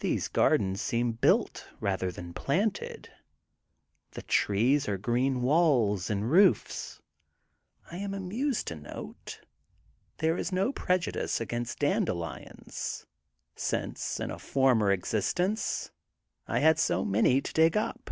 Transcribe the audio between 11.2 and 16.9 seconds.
against dande lions, since, in a former existence, I had